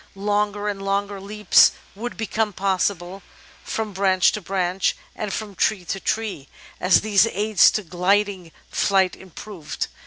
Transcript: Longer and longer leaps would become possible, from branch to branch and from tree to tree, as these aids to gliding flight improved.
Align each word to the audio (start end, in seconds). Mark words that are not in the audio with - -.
Longer 0.15 0.67
and 0.67 0.81
longer 0.81 1.19
leaps 1.21 1.73
would 1.93 2.17
become 2.17 2.53
possible, 2.53 3.21
from 3.63 3.93
branch 3.93 4.31
to 4.31 4.41
branch 4.41 4.95
and 5.15 5.31
from 5.31 5.53
tree 5.53 5.85
to 5.85 5.99
tree, 5.99 6.47
as 6.79 7.01
these 7.01 7.27
aids 7.27 7.69
to 7.69 7.83
gliding 7.83 8.51
flight 8.71 9.15
improved. 9.15 9.85